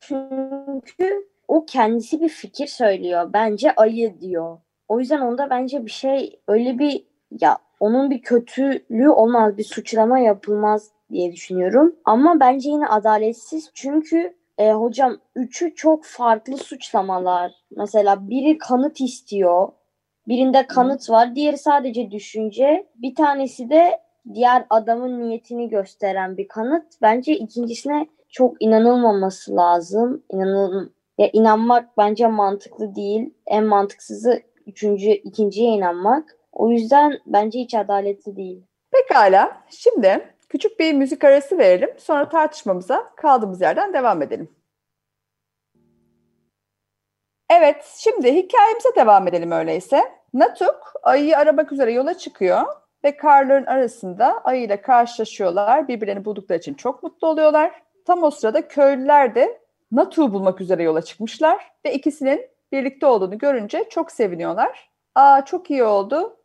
çünkü 0.00 1.28
o 1.48 1.64
kendisi 1.66 2.20
bir 2.20 2.28
fikir 2.28 2.66
söylüyor. 2.66 3.30
Bence 3.32 3.72
ayı 3.72 4.20
diyor. 4.20 4.58
O 4.88 5.00
yüzden 5.00 5.20
onda 5.20 5.50
bence 5.50 5.84
bir 5.86 5.90
şey 5.90 6.40
öyle 6.48 6.78
bir 6.78 7.06
ya 7.40 7.58
onun 7.80 8.10
bir 8.10 8.22
kötülüğü 8.22 9.08
olmaz, 9.08 9.56
bir 9.58 9.64
suçlama 9.64 10.18
yapılmaz 10.18 10.90
diye 11.10 11.32
düşünüyorum. 11.32 11.96
Ama 12.04 12.40
bence 12.40 12.70
yine 12.70 12.86
adaletsiz 12.86 13.70
çünkü 13.74 14.36
e, 14.58 14.72
hocam 14.72 15.16
üçü 15.34 15.74
çok 15.74 16.04
farklı 16.04 16.56
suçlamalar. 16.56 17.52
Mesela 17.76 18.30
biri 18.30 18.58
kanıt 18.58 19.00
istiyor. 19.00 19.68
Birinde 20.28 20.66
kanıt 20.66 21.10
var. 21.10 21.34
Diğeri 21.34 21.58
sadece 21.58 22.10
düşünce. 22.10 22.86
Bir 22.96 23.14
tanesi 23.14 23.70
de 23.70 24.00
diğer 24.34 24.64
adamın 24.70 25.20
niyetini 25.20 25.68
gösteren 25.68 26.36
bir 26.36 26.48
kanıt. 26.48 26.86
Bence 27.02 27.36
ikincisine 27.36 28.06
çok 28.28 28.62
inanılmaması 28.62 29.56
lazım. 29.56 30.22
İnanıl 30.32 30.88
ya 31.18 31.30
inanmak 31.32 31.98
bence 31.98 32.26
mantıklı 32.26 32.94
değil. 32.94 33.34
En 33.46 33.64
mantıksızı 33.64 34.42
üçüncü, 34.66 35.10
ikinciye 35.10 35.70
inanmak. 35.70 36.36
O 36.52 36.70
yüzden 36.70 37.18
bence 37.26 37.58
hiç 37.58 37.74
adaletli 37.74 38.36
değil. 38.36 38.62
Pekala. 38.90 39.62
Şimdi 39.70 40.35
küçük 40.56 40.80
bir 40.80 40.92
müzik 40.94 41.24
arası 41.24 41.58
verelim. 41.58 41.90
Sonra 41.98 42.28
tartışmamıza 42.28 43.12
kaldığımız 43.16 43.60
yerden 43.60 43.92
devam 43.92 44.22
edelim. 44.22 44.48
Evet, 47.50 47.94
şimdi 47.96 48.34
hikayemize 48.34 48.94
devam 48.96 49.28
edelim 49.28 49.52
öyleyse. 49.52 50.02
Natuk 50.34 50.92
ayıyı 51.02 51.38
aramak 51.38 51.72
üzere 51.72 51.92
yola 51.92 52.18
çıkıyor 52.18 52.62
ve 53.04 53.16
karların 53.16 53.66
arasında 53.66 54.40
ayıyla 54.44 54.82
karşılaşıyorlar. 54.82 55.88
Birbirlerini 55.88 56.24
buldukları 56.24 56.58
için 56.58 56.74
çok 56.74 57.02
mutlu 57.02 57.28
oluyorlar. 57.28 57.82
Tam 58.04 58.22
o 58.22 58.30
sırada 58.30 58.68
köylüler 58.68 59.34
de 59.34 59.60
Natuk'u 59.92 60.32
bulmak 60.32 60.60
üzere 60.60 60.82
yola 60.82 61.02
çıkmışlar 61.02 61.72
ve 61.84 61.94
ikisinin 61.94 62.48
birlikte 62.72 63.06
olduğunu 63.06 63.38
görünce 63.38 63.88
çok 63.90 64.12
seviniyorlar. 64.12 64.90
Aa 65.14 65.44
çok 65.44 65.70
iyi 65.70 65.84
oldu. 65.84 66.36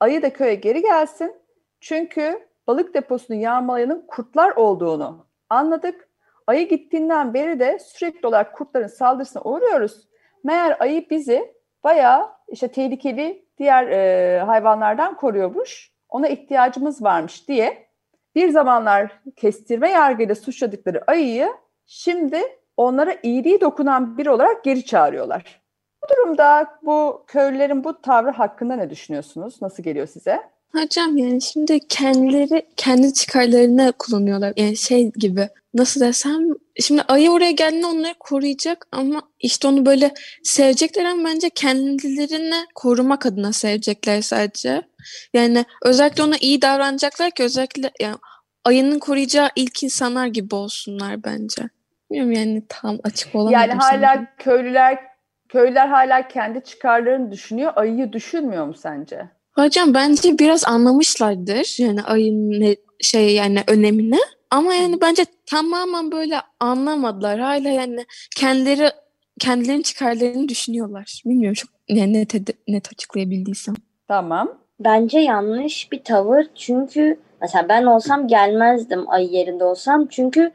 Ayı 0.00 0.22
da 0.22 0.32
köye 0.32 0.54
geri 0.54 0.82
gelsin. 0.82 1.36
Çünkü 1.80 2.48
balık 2.68 2.94
deposunu 2.94 3.36
yağmalayanın 3.36 4.04
kurtlar 4.08 4.50
olduğunu 4.50 5.26
anladık. 5.50 6.08
Ayı 6.46 6.68
gittiğinden 6.68 7.34
beri 7.34 7.60
de 7.60 7.78
sürekli 7.78 8.26
olarak 8.26 8.56
kurtların 8.56 8.86
saldırısına 8.86 9.42
uğruyoruz. 9.42 10.08
Meğer 10.44 10.76
ayı 10.80 11.10
bizi 11.10 11.54
bayağı 11.84 12.28
işte 12.48 12.68
tehlikeli 12.68 13.46
diğer 13.58 13.88
e, 13.88 14.40
hayvanlardan 14.40 15.16
koruyormuş. 15.16 15.92
Ona 16.08 16.28
ihtiyacımız 16.28 17.02
varmış 17.02 17.48
diye 17.48 17.88
bir 18.34 18.48
zamanlar 18.48 19.20
kestirme 19.36 19.90
yargıyla 19.90 20.34
suçladıkları 20.34 21.02
ayıyı 21.06 21.52
şimdi 21.86 22.42
onlara 22.76 23.14
iyiliği 23.22 23.60
dokunan 23.60 24.18
biri 24.18 24.30
olarak 24.30 24.64
geri 24.64 24.84
çağırıyorlar. 24.84 25.62
Bu 26.02 26.08
durumda 26.08 26.78
bu 26.82 27.24
köylülerin 27.26 27.84
bu 27.84 28.00
tavrı 28.00 28.30
hakkında 28.30 28.76
ne 28.76 28.90
düşünüyorsunuz? 28.90 29.62
Nasıl 29.62 29.82
geliyor 29.82 30.06
size? 30.06 30.57
Hocam 30.72 31.16
yani 31.16 31.42
şimdi 31.42 31.80
kendileri 31.88 32.66
kendi 32.76 33.14
çıkarlarını 33.14 33.92
kullanıyorlar. 33.98 34.52
Yani 34.56 34.76
şey 34.76 35.12
gibi 35.12 35.48
nasıl 35.74 36.00
desem 36.00 36.46
şimdi 36.80 37.02
ayı 37.02 37.30
oraya 37.30 37.50
geldiğinde 37.50 37.86
onları 37.86 38.14
koruyacak 38.20 38.86
ama 38.92 39.22
işte 39.38 39.68
onu 39.68 39.86
böyle 39.86 40.14
sevecekler 40.42 41.04
ama 41.04 41.28
bence 41.28 41.50
kendilerini 41.50 42.66
korumak 42.74 43.26
adına 43.26 43.52
sevecekler 43.52 44.22
sadece. 44.22 44.82
Yani 45.34 45.64
özellikle 45.84 46.22
ona 46.22 46.36
iyi 46.40 46.62
davranacaklar 46.62 47.30
ki 47.30 47.42
özellikle 47.42 47.90
yani 48.00 48.16
ayının 48.64 48.98
koruyacağı 48.98 49.48
ilk 49.56 49.82
insanlar 49.82 50.26
gibi 50.26 50.54
olsunlar 50.54 51.24
bence. 51.24 51.62
Bilmiyorum 52.10 52.32
yani 52.32 52.62
tam 52.68 52.98
açık 53.04 53.34
olamadım. 53.34 53.52
Yani 53.52 53.72
hala 53.72 54.06
sanırım. 54.06 54.28
köylüler 54.38 54.98
köylüler 55.48 55.88
hala 55.88 56.28
kendi 56.28 56.64
çıkarlarını 56.64 57.30
düşünüyor. 57.32 57.72
Ayıyı 57.76 58.12
düşünmüyor 58.12 58.66
mu 58.66 58.74
sence? 58.74 59.37
Hocam 59.58 59.94
bence 59.94 60.38
biraz 60.38 60.64
anlamışlardır 60.64 61.82
yani 61.82 62.02
ayın 62.02 62.50
ne, 62.50 62.76
şey 63.00 63.34
yani 63.34 63.58
önemini 63.66 64.18
ama 64.50 64.74
yani 64.74 65.00
bence 65.00 65.24
tamamen 65.46 66.12
böyle 66.12 66.40
anlamadılar. 66.60 67.38
Hala 67.38 67.68
yani 67.68 68.06
kendileri 68.36 68.90
kendilerinin 69.40 69.82
çıkarlarını 69.82 70.48
düşünüyorlar. 70.48 71.22
Bilmiyorum 71.26 71.54
çok 71.54 71.70
yani 71.88 72.12
net, 72.12 72.34
net 72.68 72.92
açıklayabildiysem. 72.92 73.74
Tamam. 74.08 74.58
Bence 74.80 75.18
yanlış 75.18 75.92
bir 75.92 76.04
tavır 76.04 76.46
çünkü 76.54 77.20
mesela 77.40 77.68
ben 77.68 77.84
olsam 77.84 78.28
gelmezdim 78.28 79.10
ayı 79.10 79.28
yerinde 79.28 79.64
olsam 79.64 80.06
çünkü 80.06 80.50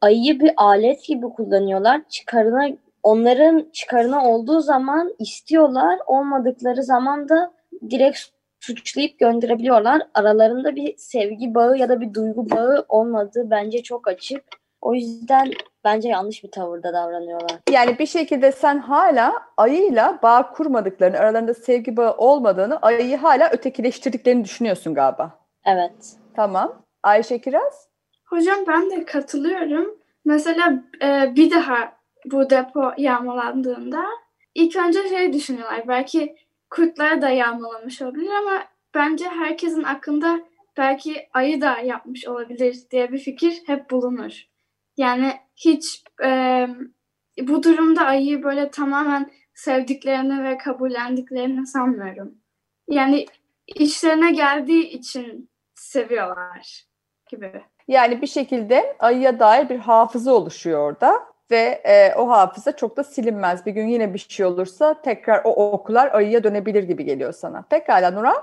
ayıyı 0.00 0.40
bir 0.40 0.52
alet 0.56 1.04
gibi 1.04 1.26
kullanıyorlar. 1.26 2.02
Çıkarına 2.08 2.68
onların 3.02 3.66
çıkarına 3.72 4.24
olduğu 4.28 4.60
zaman 4.60 5.14
istiyorlar, 5.18 5.98
olmadıkları 6.06 6.82
zaman 6.82 7.28
da 7.28 7.52
direkt 7.90 8.37
suçlayıp 8.68 9.18
gönderebiliyorlar. 9.18 10.02
Aralarında 10.14 10.76
bir 10.76 10.96
sevgi 10.96 11.54
bağı 11.54 11.78
ya 11.78 11.88
da 11.88 12.00
bir 12.00 12.14
duygu 12.14 12.50
bağı 12.50 12.84
olmadığı 12.88 13.50
bence 13.50 13.82
çok 13.82 14.08
açık. 14.08 14.44
O 14.80 14.94
yüzden 14.94 15.52
bence 15.84 16.08
yanlış 16.08 16.44
bir 16.44 16.50
tavırda 16.50 16.92
davranıyorlar. 16.92 17.58
Yani 17.70 17.98
bir 17.98 18.06
şekilde 18.06 18.52
sen 18.52 18.78
hala 18.78 19.32
ayıyla 19.56 20.18
bağ 20.22 20.52
kurmadıklarını, 20.52 21.18
aralarında 21.18 21.54
sevgi 21.54 21.96
bağı 21.96 22.12
olmadığını, 22.16 22.78
ayıyı 22.82 23.16
hala 23.16 23.50
ötekileştirdiklerini 23.50 24.44
düşünüyorsun 24.44 24.94
galiba. 24.94 25.38
Evet. 25.66 26.16
Tamam. 26.36 26.82
Ayşe 27.02 27.40
Kiraz? 27.40 27.88
Hocam 28.24 28.58
ben 28.68 28.90
de 28.90 29.04
katılıyorum. 29.04 29.98
Mesela 30.24 30.84
e, 31.02 31.36
bir 31.36 31.50
daha 31.50 31.92
bu 32.24 32.50
depo 32.50 32.92
yağmalandığında 32.98 34.04
ilk 34.54 34.76
önce 34.76 35.08
şey 35.08 35.32
düşünüyorlar. 35.32 35.88
Belki 35.88 36.36
kurtlar 36.70 37.22
da 37.22 37.28
yağmalamış 37.28 38.02
olabilir 38.02 38.30
ama 38.30 38.64
bence 38.94 39.28
herkesin 39.28 39.82
aklında 39.82 40.40
belki 40.76 41.28
ayı 41.32 41.60
da 41.60 41.78
yapmış 41.78 42.26
olabilir 42.26 42.76
diye 42.90 43.12
bir 43.12 43.18
fikir 43.18 43.62
hep 43.66 43.90
bulunur. 43.90 44.42
Yani 44.96 45.32
hiç 45.56 46.04
e, 46.24 46.68
bu 47.42 47.62
durumda 47.62 48.04
ayıyı 48.04 48.42
böyle 48.42 48.70
tamamen 48.70 49.30
sevdiklerini 49.54 50.44
ve 50.44 50.58
kabullendiklerini 50.58 51.66
sanmıyorum. 51.66 52.34
Yani 52.88 53.26
işlerine 53.66 54.32
geldiği 54.32 54.88
için 54.88 55.50
seviyorlar 55.74 56.84
gibi. 57.30 57.62
Yani 57.88 58.22
bir 58.22 58.26
şekilde 58.26 58.96
ayıya 58.98 59.38
dair 59.38 59.68
bir 59.68 59.78
hafıza 59.78 60.32
oluşuyor 60.32 60.80
orada 60.80 61.26
ve 61.50 61.82
e, 61.84 62.14
o 62.14 62.30
hafıza 62.30 62.76
çok 62.76 62.96
da 62.96 63.04
silinmez. 63.04 63.66
Bir 63.66 63.72
gün 63.72 63.86
yine 63.86 64.14
bir 64.14 64.26
şey 64.28 64.46
olursa 64.46 65.02
tekrar 65.02 65.40
o 65.44 65.72
okular 65.72 66.14
ayıya 66.14 66.44
dönebilir 66.44 66.82
gibi 66.82 67.04
geliyor 67.04 67.32
sana. 67.32 67.62
Pekala 67.70 68.10
Nuran? 68.10 68.42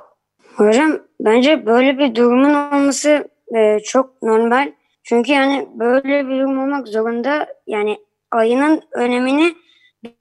Hocam 0.56 1.00
bence 1.20 1.66
böyle 1.66 1.98
bir 1.98 2.16
durumun 2.16 2.54
olması 2.54 3.30
e, 3.56 3.80
çok 3.80 4.22
normal. 4.22 4.72
Çünkü 5.04 5.32
yani 5.32 5.68
böyle 5.74 6.28
bir 6.28 6.36
durum 6.36 6.64
olmak 6.64 6.88
zorunda. 6.88 7.48
Yani 7.68 7.98
ayının 8.32 8.82
önemini 8.92 9.56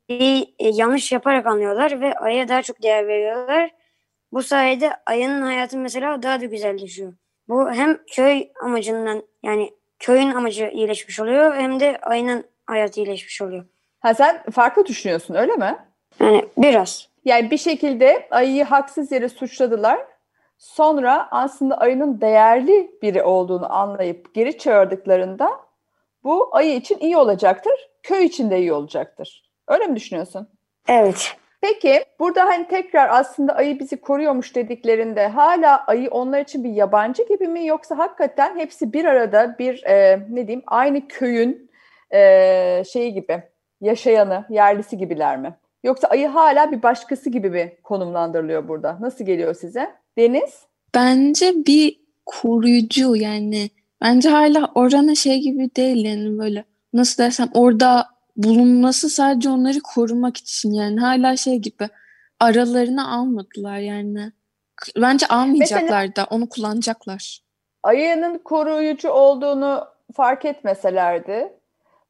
bir 0.09 0.55
e, 0.59 0.69
yanlış 0.69 1.13
yaparak 1.13 1.47
anlıyorlar 1.47 2.01
ve 2.01 2.15
ayıya 2.15 2.49
daha 2.49 2.63
çok 2.63 2.83
değer 2.83 3.09
veriyorlar. 3.09 3.71
Bu 4.33 4.43
sayede 4.43 4.91
ayının 5.07 5.43
hayatı 5.43 5.79
mesela 5.79 6.23
daha 6.23 6.41
da 6.41 6.45
güzelleşiyor. 6.45 7.13
Bu 7.49 7.73
hem 7.73 7.99
köy 8.07 8.49
amacından 8.63 9.23
yani 9.43 9.71
köyün 9.99 10.31
amacı 10.31 10.71
iyileşmiş 10.73 11.21
oluyor 11.21 11.55
hem 11.55 11.81
de 11.81 11.99
ayının 12.03 12.45
hayatı 12.67 13.01
iyileşmiş 13.01 13.43
oluyor. 13.43 13.65
Ha 14.01 14.15
sen 14.15 14.43
farklı 14.51 14.87
düşünüyorsun 14.87 15.35
öyle 15.35 15.53
mi? 15.53 15.79
Yani 16.21 16.45
biraz. 16.59 17.09
Yani 17.25 17.51
bir 17.51 17.59
şekilde 17.59 18.29
ayıyı 18.31 18.65
haksız 18.65 19.13
yere 19.13 19.29
suçladılar. 19.29 20.07
Sonra 20.59 21.29
aslında 21.31 21.79
ayının 21.79 22.21
değerli 22.21 22.91
biri 23.03 23.23
olduğunu 23.23 23.73
anlayıp 23.73 24.35
geri 24.35 24.59
çağırdıklarında 24.59 25.51
bu 26.25 26.57
ayı 26.57 26.77
için 26.77 26.99
iyi 26.99 27.17
olacaktır, 27.17 27.91
köy 28.03 28.25
için 28.25 28.51
de 28.51 28.59
iyi 28.59 28.73
olacaktır. 28.73 29.51
Öyle 29.69 29.87
mi 29.87 29.97
düşünüyorsun? 29.97 30.49
Evet. 30.89 31.37
Peki 31.61 32.05
burada 32.19 32.45
hani 32.45 32.69
tekrar 32.69 33.09
aslında 33.09 33.57
ayı 33.57 33.79
bizi 33.79 34.01
koruyormuş 34.01 34.55
dediklerinde 34.55 35.29
hala 35.29 35.85
ayı 35.87 36.11
onlar 36.11 36.41
için 36.41 36.65
bir 36.65 36.71
yabancı 36.71 37.29
gibi 37.29 37.49
mi 37.49 37.67
yoksa 37.67 37.99
hakikaten 37.99 38.59
hepsi 38.59 38.93
bir 38.93 39.05
arada 39.05 39.57
bir 39.59 39.85
e, 39.85 40.21
ne 40.31 40.47
diyeyim 40.47 40.63
aynı 40.67 41.09
köyün 41.09 41.71
e, 42.13 42.83
şeyi 42.93 43.15
gibi 43.15 43.43
yaşayanı, 43.81 44.45
yerlisi 44.51 44.99
gibiler 44.99 45.37
mi? 45.37 45.55
Yoksa 45.85 46.09
ayı 46.09 46.29
hala 46.29 46.73
bir 46.73 46.83
başkası 46.83 47.31
gibi 47.31 47.51
mi 47.51 47.77
konumlandırılıyor 47.83 48.69
burada? 48.69 48.97
Nasıl 49.01 49.25
geliyor 49.25 49.55
size? 49.55 49.95
Deniz? 50.19 50.63
Bence 50.95 51.53
bir 51.67 52.01
koruyucu 52.27 53.17
yani. 53.17 53.71
Bence 54.03 54.29
hala 54.29 54.71
oranın 54.75 55.15
şey 55.15 55.41
gibi 55.41 55.71
değil 55.77 56.05
yani 56.05 56.39
böyle 56.39 56.65
nasıl 56.93 57.25
desem 57.25 57.49
orada 57.55 58.07
bulunması 58.37 59.09
sadece 59.09 59.49
onları 59.49 59.81
korumak 59.81 60.37
için 60.37 60.73
yani 60.73 61.01
hala 61.01 61.37
şey 61.37 61.57
gibi 61.57 61.89
aralarına 62.41 63.17
almadılar 63.17 63.79
yani. 63.79 64.33
Bence 64.97 65.27
almayacaklar 65.27 65.83
Mesela, 65.83 66.17
da 66.17 66.27
onu 66.31 66.49
kullanacaklar. 66.49 67.41
Ayının 67.83 68.39
koruyucu 68.39 69.11
olduğunu 69.11 69.85
fark 70.15 70.45
etmeselerdi 70.45 71.53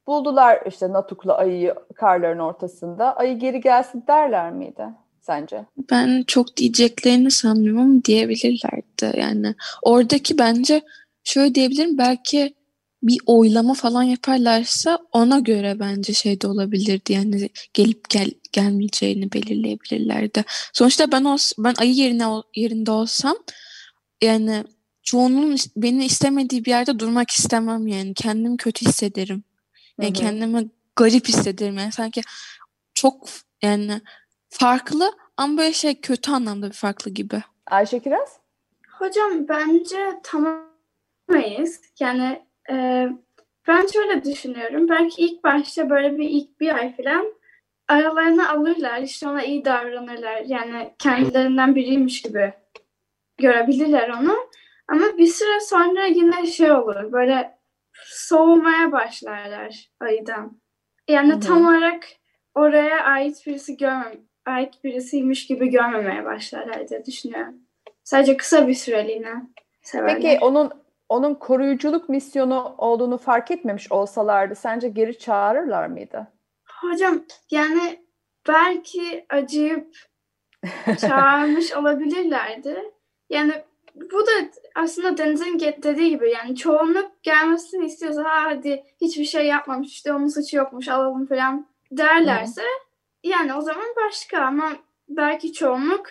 buldular 0.06 0.58
işte 0.66 0.92
Natuk'la 0.92 1.37
ayıyı 1.37 1.75
karların 1.94 2.38
ortasında. 2.38 3.16
Ayı 3.16 3.38
geri 3.38 3.61
gelsin 3.61 4.04
derler 4.08 4.52
miydi 4.52 4.84
sence? 5.20 5.64
Ben 5.90 6.25
çok 6.26 6.56
diyeceklerini 6.56 7.30
sanmıyorum 7.30 8.04
diyebilirlerdi. 8.04 9.20
Yani 9.20 9.54
oradaki 9.82 10.38
bence 10.38 10.82
şöyle 11.25 11.54
diyebilirim 11.54 11.99
belki 11.99 12.54
bir 13.02 13.18
oylama 13.26 13.75
falan 13.75 14.02
yaparlarsa 14.02 14.99
ona 15.12 15.38
göre 15.38 15.80
bence 15.80 16.12
şey 16.12 16.40
de 16.40 16.46
olabilirdi. 16.46 17.12
Yani 17.12 17.49
gelip 17.75 18.11
gel 18.11 18.30
gelmeyeceğini 18.52 19.32
belirleyebilirlerdi. 19.32 20.44
Sonuçta 20.73 21.12
ben 21.12 21.25
ol, 21.25 21.38
ben 21.58 21.75
ayı 21.78 21.92
yerine 21.92 22.25
yerinde 22.56 22.90
olsam 22.90 23.37
yani 24.23 24.64
çoğunun 25.02 25.56
beni 25.76 26.04
istemediği 26.04 26.64
bir 26.64 26.70
yerde 26.70 26.99
durmak 26.99 27.30
istemem 27.30 27.87
yani. 27.87 28.14
Kendimi 28.14 28.56
kötü 28.56 28.87
hissederim. 28.87 29.44
Yani 30.01 30.11
Hı-hı. 30.11 30.23
kendimi 30.23 30.71
garip 30.97 31.29
hissederim 31.29 31.79
yani 31.79 31.93
sanki 31.93 32.21
çok 32.95 33.29
yani 33.63 34.01
farklı 34.51 35.13
ama 35.37 35.59
böyle 35.59 35.73
şey 35.73 36.01
kötü 36.01 36.31
anlamda 36.31 36.67
bir 36.67 36.77
farklı 36.77 37.11
gibi. 37.11 37.43
Ayşe 37.67 38.01
Kiraz? 38.01 38.41
Hocam 38.99 39.49
bence 39.49 40.21
tamamayız. 40.23 41.81
Yani 42.01 42.43
e, 42.71 43.09
ben 43.69 43.87
şöyle 43.87 44.25
düşünüyorum. 44.25 44.89
Belki 44.89 45.23
ilk 45.23 45.45
başta 45.45 45.91
böyle 45.91 46.19
bir 46.19 46.29
ilk 46.29 46.61
bir 46.61 46.75
ay 46.75 46.97
falan 46.97 47.35
aralarına 47.89 48.51
alırlar. 48.51 49.01
işte 49.01 49.29
ona 49.29 49.43
iyi 49.43 49.65
davranırlar. 49.65 50.43
Yani 50.47 50.95
kendilerinden 50.99 51.75
biriymiş 51.75 52.23
gibi 52.23 52.53
görebilirler 53.39 54.09
onu. 54.09 54.37
Ama 54.89 55.19
bir 55.19 55.27
süre 55.27 55.61
sonra 55.61 56.07
yine 56.07 56.47
şey 56.47 56.73
olur. 56.73 57.13
Böyle 57.13 57.59
soğumaya 58.05 58.93
başlarlar 58.93 59.91
ayıdan. 60.01 60.61
Yani 61.09 61.33
Hı-hı. 61.33 61.41
tam 61.41 61.67
olarak 61.67 62.07
oraya 62.55 63.05
ait 63.05 63.47
birisi 63.47 63.77
görmem, 63.77 64.21
ait 64.47 64.85
birisiymiş 64.85 65.47
gibi 65.47 65.69
görmemeye 65.69 66.25
başlarlar 66.25 66.89
diye 66.89 67.05
düşünüyorum. 67.05 67.55
Sadece 68.05 68.37
kısa 68.37 68.69
bir 68.69 68.75
süreliğine 68.75 69.35
severler. 69.83 70.17
Peki 70.17 70.39
onun 70.45 70.71
onun 71.09 71.35
koruyuculuk 71.35 72.09
misyonu 72.09 72.75
olduğunu 72.79 73.19
fark 73.19 73.51
etmemiş 73.51 73.93
olsalardı 73.93 74.55
sence 74.55 74.89
geri 74.89 75.19
çağırırlar 75.19 75.87
mıydı? 75.87 76.27
Hocam 76.81 77.25
yani 77.51 78.05
belki 78.49 79.27
acıyıp 79.29 79.97
çağırmış 81.01 81.73
olabilirlerdi. 81.73 82.93
Yani 83.31 83.53
bu 83.95 84.27
da 84.27 84.31
aslında 84.75 85.19
Deniz'in 85.19 85.59
dediği 85.59 86.11
gibi 86.11 86.31
yani 86.31 86.57
çoğunluk 86.57 87.23
gelmesini 87.23 87.87
istiyorsa 87.87 88.25
ha 88.25 88.45
hadi 88.45 88.85
hiçbir 89.01 89.25
şey 89.25 89.47
yapmamış 89.47 89.89
işte 89.89 90.13
onun 90.13 90.29
suçu 90.29 90.57
yokmuş 90.57 90.89
alalım 90.89 91.27
falan 91.27 91.67
derlerse 91.93 92.63
Hı. 92.63 92.67
yani 93.25 93.55
o 93.55 93.61
zaman 93.61 93.87
başka 94.07 94.39
ama 94.39 94.73
belki 95.09 95.53
çoğunluk 95.53 96.07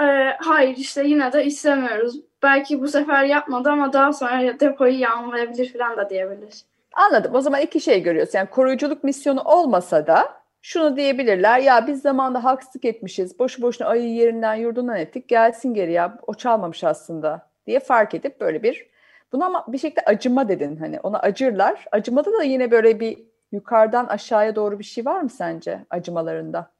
e, 0.00 0.04
hayır 0.38 0.76
işte 0.76 1.04
yine 1.06 1.32
de 1.32 1.44
istemiyoruz. 1.44 2.20
Belki 2.42 2.80
bu 2.80 2.88
sefer 2.88 3.24
yapmadı 3.24 3.70
ama 3.70 3.92
daha 3.92 4.12
sonra 4.12 4.60
depoyu 4.60 4.98
yağmalayabilir 4.98 5.72
falan 5.72 5.96
da 5.96 6.10
diyebilir. 6.10 6.62
Anladım. 6.92 7.34
O 7.34 7.40
zaman 7.40 7.60
iki 7.60 7.80
şey 7.80 8.02
görüyoruz. 8.02 8.34
Yani 8.34 8.50
koruyuculuk 8.50 9.04
misyonu 9.04 9.42
olmasa 9.42 10.06
da 10.06 10.45
şunu 10.66 10.96
diyebilirler. 10.96 11.58
Ya 11.58 11.86
biz 11.86 12.02
zamanda 12.02 12.44
haksızlık 12.44 12.84
etmişiz. 12.84 13.38
Boşu 13.38 13.62
boşuna 13.62 13.88
ayı 13.88 14.14
yerinden 14.14 14.54
yurdundan 14.54 14.96
ettik. 14.96 15.28
Gelsin 15.28 15.74
geri 15.74 15.92
ya. 15.92 16.18
O 16.26 16.34
çalmamış 16.34 16.84
aslında 16.84 17.50
diye 17.66 17.80
fark 17.80 18.14
edip 18.14 18.40
böyle 18.40 18.62
bir 18.62 18.86
bunu 19.32 19.44
ama 19.44 19.64
bir 19.68 19.78
şekilde 19.78 20.00
acıma 20.00 20.48
dedin 20.48 20.76
hani 20.76 21.00
ona 21.00 21.18
acırlar. 21.18 21.84
Acımada 21.92 22.32
da 22.32 22.42
yine 22.42 22.70
böyle 22.70 23.00
bir 23.00 23.18
yukarıdan 23.52 24.06
aşağıya 24.06 24.56
doğru 24.56 24.78
bir 24.78 24.84
şey 24.84 25.04
var 25.04 25.20
mı 25.20 25.30
sence 25.30 25.86
acımalarında? 25.90 26.70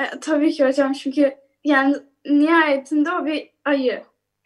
E, 0.00 0.20
tabii 0.20 0.52
ki 0.52 0.66
hocam 0.66 0.92
çünkü 0.92 1.34
yani 1.64 1.96
nihayetinde 2.26 3.10
o 3.12 3.26
bir 3.26 3.50
ayı. 3.64 4.02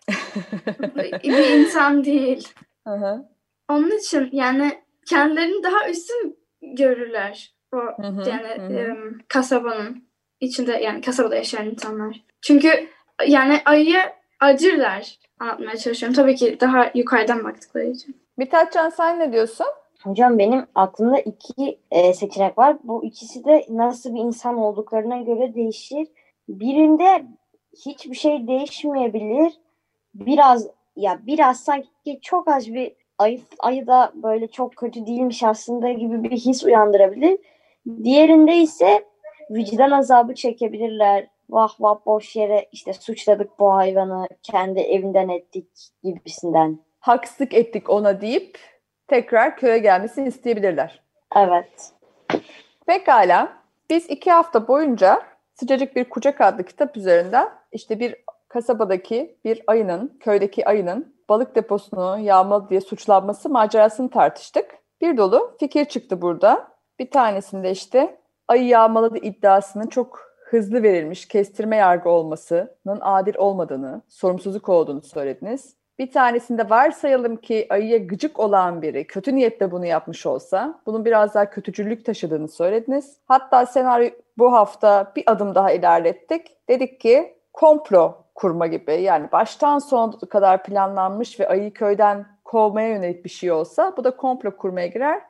bir 1.24 1.58
insan 1.58 2.04
değil. 2.04 2.48
Hı 2.86 2.94
hı. 2.94 3.28
Onun 3.68 3.98
için 3.98 4.28
yani 4.32 4.82
kendilerini 5.06 5.62
daha 5.62 5.90
üstün 5.90 6.38
görürler. 6.62 7.57
O 7.72 7.76
hı 7.76 8.06
hı, 8.06 8.30
yani 8.30 8.46
hı. 8.46 8.72
E, 8.72 8.96
kasabanın 9.28 10.04
içinde 10.40 10.72
yani 10.72 11.00
kasabada 11.00 11.36
yaşayan 11.36 11.66
insanlar. 11.66 12.24
Çünkü 12.40 12.88
yani 13.26 13.60
ayı 13.64 13.98
acırlar 14.40 15.18
anlatmaya 15.38 15.76
çalışıyorum. 15.76 16.16
Tabii 16.16 16.36
ki 16.36 16.56
daha 16.60 16.90
yukarıdan 16.94 17.44
baktıkları 17.44 17.86
için. 17.86 18.16
Mithatcan 18.36 18.88
sen 18.88 19.18
ne 19.18 19.32
diyorsun? 19.32 19.66
Hocam 20.02 20.38
benim 20.38 20.66
aklımda 20.74 21.18
iki 21.18 21.78
e, 21.90 22.14
seçenek 22.14 22.58
var. 22.58 22.76
Bu 22.84 23.04
ikisi 23.04 23.44
de 23.44 23.66
nasıl 23.68 24.14
bir 24.14 24.20
insan 24.20 24.56
olduklarına 24.56 25.18
göre 25.18 25.54
değişir. 25.54 26.08
Birinde 26.48 27.24
hiçbir 27.86 28.16
şey 28.16 28.46
değişmeyebilir. 28.46 29.52
Biraz 30.14 30.66
ya 30.96 31.18
biraz 31.26 31.60
sanki 31.60 32.20
çok 32.22 32.48
az 32.48 32.74
bir 32.74 32.92
ayı, 33.18 33.40
ayı 33.58 33.86
da 33.86 34.12
böyle 34.14 34.48
çok 34.48 34.76
kötü 34.76 35.06
değilmiş 35.06 35.42
aslında 35.42 35.92
gibi 35.92 36.22
bir 36.22 36.30
his 36.30 36.64
uyandırabilir. 36.64 37.38
Diğerinde 38.04 38.56
ise 38.56 39.04
vicdan 39.50 39.90
azabı 39.90 40.34
çekebilirler. 40.34 41.26
Vah 41.50 41.80
vah 41.80 41.98
boş 42.06 42.36
yere 42.36 42.68
işte 42.72 42.92
suçladık 42.92 43.58
bu 43.58 43.74
hayvanı, 43.74 44.28
kendi 44.42 44.80
evinden 44.80 45.28
ettik 45.28 45.68
gibisinden. 46.02 46.78
Haksızlık 47.00 47.54
ettik 47.54 47.90
ona 47.90 48.20
deyip 48.20 48.58
tekrar 49.08 49.56
köye 49.56 49.78
gelmesini 49.78 50.28
isteyebilirler. 50.28 51.02
Evet. 51.36 51.92
Pekala. 52.86 53.52
Biz 53.90 54.10
iki 54.10 54.30
hafta 54.30 54.68
boyunca 54.68 55.22
Sıcacık 55.54 55.96
Bir 55.96 56.04
Kucak 56.04 56.40
adlı 56.40 56.64
kitap 56.64 56.96
üzerinden 56.96 57.48
işte 57.72 58.00
bir 58.00 58.16
kasabadaki 58.48 59.38
bir 59.44 59.62
ayının, 59.66 60.18
köydeki 60.20 60.68
ayının 60.68 61.16
balık 61.28 61.54
deposunu 61.54 62.18
yağmalı 62.18 62.70
diye 62.70 62.80
suçlanması 62.80 63.48
macerasını 63.48 64.10
tartıştık. 64.10 64.78
Bir 65.00 65.16
dolu 65.16 65.56
fikir 65.60 65.84
çıktı 65.84 66.22
burada. 66.22 66.77
Bir 66.98 67.10
tanesinde 67.10 67.70
işte 67.70 68.20
ayı 68.48 68.66
yağmaladı 68.66 69.18
iddiasının 69.18 69.86
çok 69.86 70.28
hızlı 70.44 70.82
verilmiş 70.82 71.28
kestirme 71.28 71.76
yargı 71.76 72.10
olmasının 72.10 72.98
adil 73.00 73.36
olmadığını, 73.36 74.02
sorumsuzluk 74.08 74.68
olduğunu 74.68 75.02
söylediniz. 75.02 75.78
Bir 75.98 76.10
tanesinde 76.12 76.70
varsayalım 76.70 77.36
ki 77.36 77.66
ayıya 77.70 77.98
gıcık 77.98 78.38
olan 78.38 78.82
biri 78.82 79.06
kötü 79.06 79.34
niyetle 79.34 79.70
bunu 79.70 79.86
yapmış 79.86 80.26
olsa 80.26 80.80
bunun 80.86 81.04
biraz 81.04 81.34
daha 81.34 81.50
kötücüllük 81.50 82.04
taşıdığını 82.04 82.48
söylediniz. 82.48 83.16
Hatta 83.26 83.66
senaryo 83.66 84.10
bu 84.38 84.52
hafta 84.52 85.12
bir 85.16 85.24
adım 85.26 85.54
daha 85.54 85.72
ilerlettik. 85.72 86.68
Dedik 86.68 87.00
ki 87.00 87.38
komplo 87.52 88.14
kurma 88.34 88.66
gibi 88.66 89.02
yani 89.02 89.32
baştan 89.32 89.78
sona 89.78 90.18
kadar 90.18 90.62
planlanmış 90.62 91.40
ve 91.40 91.48
ayıyı 91.48 91.72
köyden 91.72 92.26
kovmaya 92.44 92.88
yönelik 92.88 93.24
bir 93.24 93.30
şey 93.30 93.52
olsa 93.52 93.94
bu 93.96 94.04
da 94.04 94.16
komplo 94.16 94.56
kurmaya 94.56 94.86
girer. 94.86 95.22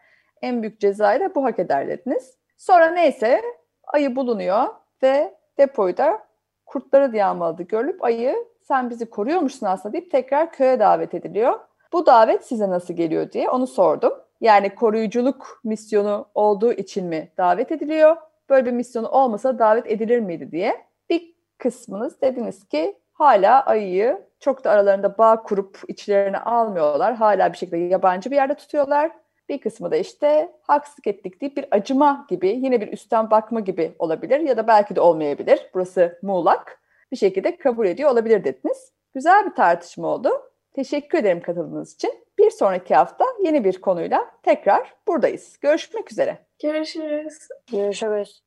En 0.42 0.62
büyük 0.62 0.81
cezayı 0.81 1.20
da 1.20 1.35
bu 1.35 1.44
hak 1.44 1.59
eder 1.59 1.88
dediniz. 1.88 2.38
Sonra 2.57 2.87
neyse 2.87 3.42
ayı 3.87 4.16
bulunuyor 4.16 4.66
ve 5.03 5.35
depoyu 5.59 5.96
da 5.96 6.18
kurtları 6.66 7.12
diye 7.12 7.24
almalı 7.24 7.62
görülüp 7.62 8.05
ayı 8.05 8.37
sen 8.61 8.90
bizi 8.90 9.11
koruyormuşsun 9.11 9.66
aslında 9.66 9.92
deyip 9.92 10.11
tekrar 10.11 10.53
köye 10.53 10.79
davet 10.79 11.14
ediliyor. 11.14 11.61
Bu 11.92 12.07
davet 12.07 12.46
size 12.46 12.70
nasıl 12.70 12.94
geliyor 12.94 13.33
diye 13.33 13.51
onu 13.51 13.66
sordum. 13.66 14.12
Yani 14.40 14.74
koruyuculuk 14.74 15.61
misyonu 15.64 16.27
olduğu 16.35 16.72
için 16.72 17.07
mi 17.07 17.33
davet 17.38 17.72
ediliyor? 17.72 18.16
Böyle 18.51 18.66
bir 18.66 18.72
misyonu 18.72 19.09
olmasa 19.09 19.59
davet 19.59 19.87
edilir 19.90 20.20
miydi 20.20 20.53
diye. 20.53 20.85
Bir 21.11 21.35
kısmınız 21.59 22.20
dediniz 22.20 22.68
ki 22.68 22.98
hala 23.12 23.62
ayıyı 23.66 24.27
çok 24.40 24.64
da 24.64 24.70
aralarında 24.70 25.18
bağ 25.18 25.42
kurup 25.42 25.79
içlerine 25.88 26.38
almıyorlar. 26.38 27.14
Hala 27.14 27.53
bir 27.53 27.59
şekilde 27.59 27.77
yabancı 27.77 28.31
bir 28.31 28.37
yerde 28.37 28.55
tutuyorlar. 28.55 29.11
Bir 29.48 29.58
kısmı 29.61 29.90
da 29.90 29.96
işte 29.96 30.52
haksızlık 30.62 31.06
ettik 31.06 31.40
deyip 31.40 31.56
bir 31.56 31.66
acıma 31.70 32.26
gibi 32.28 32.48
yine 32.48 32.80
bir 32.80 32.92
üstten 32.92 33.30
bakma 33.30 33.61
gibi 33.61 33.92
olabilir 33.98 34.40
ya 34.40 34.56
da 34.56 34.66
belki 34.66 34.96
de 34.96 35.00
olmayabilir. 35.00 35.70
Burası 35.74 36.18
muğlak 36.22 36.80
bir 37.12 37.16
şekilde 37.16 37.56
kabul 37.56 37.87
ediyor 37.87 38.11
olabilir 38.11 38.44
dediniz. 38.44 38.92
Güzel 39.14 39.46
bir 39.46 39.54
tartışma 39.54 40.08
oldu. 40.08 40.30
Teşekkür 40.74 41.18
ederim 41.18 41.40
katıldığınız 41.40 41.94
için. 41.94 42.24
Bir 42.38 42.50
sonraki 42.50 42.94
hafta 42.94 43.24
yeni 43.44 43.64
bir 43.64 43.80
konuyla 43.80 44.30
tekrar 44.42 44.94
buradayız. 45.08 45.58
Görüşmek 45.61 46.12
üzere. 46.12 46.38
Görüşürüz. 46.62 47.48
Görüşürüz. 47.72 48.42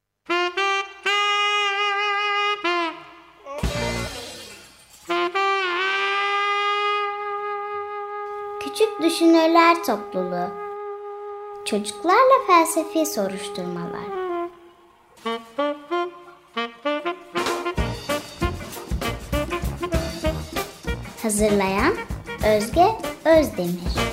Küçük 8.59 9.01
Düşünürler 9.01 9.83
Topluluğu 9.83 10.60
Çocuklarla 11.71 12.45
felsefi 12.47 13.05
soruşturmalar. 13.05 14.01
Hazırlayan 21.21 21.93
Özge 22.55 22.85
Özdemir 23.25 24.10